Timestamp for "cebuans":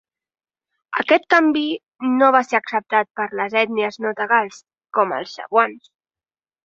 5.41-5.93